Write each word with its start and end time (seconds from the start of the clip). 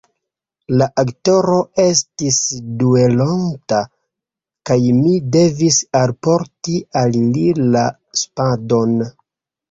La 0.79 0.85
aktoro 0.99 1.57
estis 1.81 2.37
duelonta, 2.83 3.81
kaj 4.69 4.77
mi 5.01 5.11
devis 5.35 5.77
alporti 5.99 6.79
al 7.03 7.13
li 7.35 7.45
la 7.77 7.85
spadon. 8.23 8.97